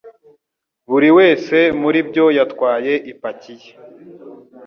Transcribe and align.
Buri 0.89 1.09
wese 1.17 1.57
muri 1.81 1.99
bo 2.13 2.25
yatwaye 2.37 2.93
ipaki 3.11 3.53
ye. 3.61 3.71